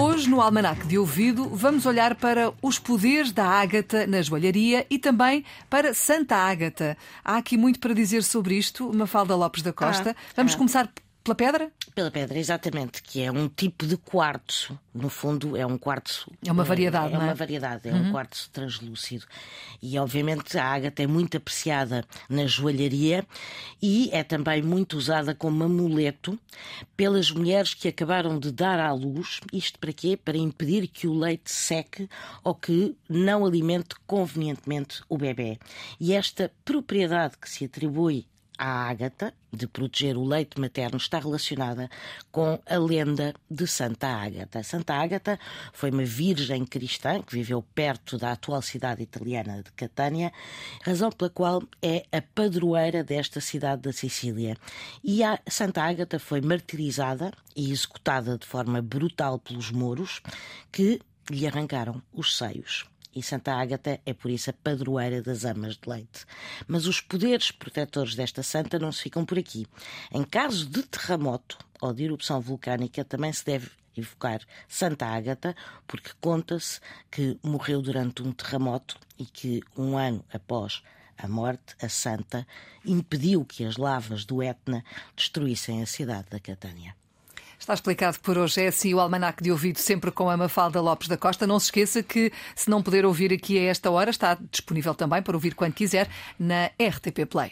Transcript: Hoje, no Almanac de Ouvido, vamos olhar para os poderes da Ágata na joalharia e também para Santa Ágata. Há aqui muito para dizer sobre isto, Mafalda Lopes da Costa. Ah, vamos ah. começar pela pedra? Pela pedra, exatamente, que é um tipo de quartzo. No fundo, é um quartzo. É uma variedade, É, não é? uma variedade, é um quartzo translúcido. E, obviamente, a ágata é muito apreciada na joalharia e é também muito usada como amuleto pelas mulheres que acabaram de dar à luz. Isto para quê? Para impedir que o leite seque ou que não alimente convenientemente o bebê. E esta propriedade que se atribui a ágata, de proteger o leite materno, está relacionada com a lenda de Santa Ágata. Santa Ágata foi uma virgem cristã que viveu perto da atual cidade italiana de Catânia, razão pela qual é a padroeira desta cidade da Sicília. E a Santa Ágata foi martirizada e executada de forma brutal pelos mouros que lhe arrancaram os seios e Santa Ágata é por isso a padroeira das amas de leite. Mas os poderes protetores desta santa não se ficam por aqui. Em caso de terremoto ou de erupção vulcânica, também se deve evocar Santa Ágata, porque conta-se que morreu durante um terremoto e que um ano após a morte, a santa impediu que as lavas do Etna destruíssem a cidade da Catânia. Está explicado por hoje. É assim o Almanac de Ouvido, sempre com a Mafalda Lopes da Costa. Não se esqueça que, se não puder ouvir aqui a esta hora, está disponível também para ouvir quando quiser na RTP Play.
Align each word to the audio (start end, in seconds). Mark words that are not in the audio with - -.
Hoje, 0.00 0.30
no 0.30 0.40
Almanac 0.40 0.86
de 0.86 0.96
Ouvido, 0.96 1.46
vamos 1.50 1.84
olhar 1.84 2.14
para 2.14 2.54
os 2.62 2.78
poderes 2.78 3.32
da 3.32 3.44
Ágata 3.44 4.06
na 4.06 4.22
joalharia 4.22 4.86
e 4.88 4.98
também 4.98 5.44
para 5.68 5.92
Santa 5.92 6.36
Ágata. 6.36 6.96
Há 7.22 7.36
aqui 7.36 7.56
muito 7.58 7.78
para 7.78 7.92
dizer 7.92 8.22
sobre 8.22 8.54
isto, 8.54 8.90
Mafalda 8.94 9.36
Lopes 9.36 9.62
da 9.62 9.74
Costa. 9.74 10.16
Ah, 10.18 10.32
vamos 10.34 10.54
ah. 10.54 10.56
começar 10.56 10.90
pela 11.22 11.34
pedra? 11.34 11.70
Pela 11.94 12.10
pedra, 12.10 12.38
exatamente, 12.38 13.02
que 13.02 13.20
é 13.22 13.30
um 13.30 13.48
tipo 13.48 13.86
de 13.86 13.96
quartzo. 13.96 14.78
No 14.94 15.08
fundo, 15.08 15.56
é 15.56 15.64
um 15.66 15.76
quartzo. 15.78 16.30
É 16.44 16.50
uma 16.50 16.64
variedade, 16.64 17.12
É, 17.14 17.16
não 17.16 17.22
é? 17.22 17.24
uma 17.26 17.34
variedade, 17.34 17.88
é 17.88 17.92
um 17.94 18.10
quartzo 18.10 18.48
translúcido. 18.50 19.24
E, 19.82 19.98
obviamente, 19.98 20.56
a 20.58 20.64
ágata 20.64 21.02
é 21.02 21.06
muito 21.06 21.36
apreciada 21.36 22.04
na 22.28 22.46
joalharia 22.46 23.24
e 23.82 24.08
é 24.12 24.22
também 24.24 24.62
muito 24.62 24.96
usada 24.96 25.34
como 25.34 25.62
amuleto 25.64 26.38
pelas 26.96 27.30
mulheres 27.30 27.74
que 27.74 27.88
acabaram 27.88 28.38
de 28.38 28.50
dar 28.50 28.78
à 28.80 28.92
luz. 28.92 29.40
Isto 29.52 29.78
para 29.78 29.92
quê? 29.92 30.16
Para 30.16 30.38
impedir 30.38 30.86
que 30.88 31.06
o 31.06 31.14
leite 31.14 31.50
seque 31.52 32.08
ou 32.42 32.54
que 32.54 32.96
não 33.08 33.44
alimente 33.44 33.94
convenientemente 34.06 35.02
o 35.08 35.16
bebê. 35.18 35.58
E 36.00 36.12
esta 36.12 36.50
propriedade 36.64 37.36
que 37.38 37.48
se 37.48 37.64
atribui 37.64 38.26
a 38.60 38.90
ágata, 38.90 39.32
de 39.50 39.66
proteger 39.66 40.18
o 40.18 40.24
leite 40.24 40.60
materno, 40.60 40.98
está 40.98 41.18
relacionada 41.18 41.88
com 42.30 42.60
a 42.66 42.76
lenda 42.76 43.34
de 43.50 43.66
Santa 43.66 44.06
Ágata. 44.06 44.62
Santa 44.62 44.92
Ágata 44.94 45.40
foi 45.72 45.90
uma 45.90 46.04
virgem 46.04 46.66
cristã 46.66 47.22
que 47.22 47.32
viveu 47.32 47.62
perto 47.74 48.18
da 48.18 48.32
atual 48.32 48.60
cidade 48.60 49.02
italiana 49.02 49.62
de 49.62 49.72
Catânia, 49.72 50.30
razão 50.82 51.10
pela 51.10 51.30
qual 51.30 51.62
é 51.80 52.04
a 52.12 52.20
padroeira 52.20 53.02
desta 53.02 53.40
cidade 53.40 53.80
da 53.80 53.92
Sicília. 53.94 54.58
E 55.02 55.24
a 55.24 55.40
Santa 55.48 55.82
Ágata 55.82 56.18
foi 56.18 56.42
martirizada 56.42 57.32
e 57.56 57.72
executada 57.72 58.36
de 58.36 58.46
forma 58.46 58.82
brutal 58.82 59.38
pelos 59.38 59.70
mouros 59.70 60.20
que 60.70 61.00
lhe 61.30 61.46
arrancaram 61.46 62.02
os 62.12 62.36
seios 62.36 62.84
e 63.14 63.22
Santa 63.22 63.54
Ágata 63.54 64.00
é 64.04 64.12
por 64.12 64.30
isso 64.30 64.50
a 64.50 64.52
padroeira 64.52 65.22
das 65.22 65.44
amas 65.44 65.76
de 65.76 65.88
leite. 65.88 66.24
Mas 66.66 66.86
os 66.86 67.00
poderes 67.00 67.50
protetores 67.50 68.14
desta 68.14 68.42
santa 68.42 68.78
não 68.78 68.92
se 68.92 69.02
ficam 69.02 69.24
por 69.24 69.38
aqui. 69.38 69.66
Em 70.12 70.24
caso 70.24 70.66
de 70.66 70.82
terremoto 70.82 71.58
ou 71.80 71.92
de 71.92 72.04
erupção 72.04 72.40
vulcânica, 72.40 73.04
também 73.04 73.32
se 73.32 73.44
deve 73.44 73.70
evocar 73.96 74.40
Santa 74.68 75.06
Ágata, 75.06 75.54
porque 75.86 76.10
conta-se 76.20 76.80
que 77.10 77.38
morreu 77.42 77.82
durante 77.82 78.22
um 78.22 78.32
terremoto 78.32 78.96
e 79.18 79.24
que 79.24 79.60
um 79.76 79.96
ano 79.96 80.24
após 80.32 80.82
a 81.18 81.28
morte, 81.28 81.74
a 81.82 81.88
santa 81.88 82.46
impediu 82.84 83.44
que 83.44 83.64
as 83.64 83.76
lavas 83.76 84.24
do 84.24 84.42
Etna 84.42 84.82
destruíssem 85.14 85.82
a 85.82 85.86
cidade 85.86 86.28
da 86.30 86.40
Catânia. 86.40 86.96
Está 87.60 87.74
explicado 87.74 88.18
por 88.20 88.38
hoje. 88.38 88.62
É 88.62 88.68
assim 88.68 88.94
o 88.94 88.98
Almanac 88.98 89.42
de 89.42 89.52
Ouvido, 89.52 89.78
sempre 89.78 90.10
com 90.10 90.30
a 90.30 90.36
Mafalda 90.36 90.80
Lopes 90.80 91.08
da 91.08 91.16
Costa. 91.18 91.46
Não 91.46 91.60
se 91.60 91.66
esqueça 91.66 92.02
que, 92.02 92.32
se 92.56 92.70
não 92.70 92.82
puder 92.82 93.04
ouvir 93.04 93.34
aqui 93.34 93.58
a 93.58 93.70
esta 93.70 93.90
hora, 93.90 94.08
está 94.08 94.36
disponível 94.50 94.94
também 94.94 95.22
para 95.22 95.36
ouvir 95.36 95.54
quando 95.54 95.74
quiser 95.74 96.08
na 96.38 96.70
RTP 96.80 97.26
Play. 97.28 97.48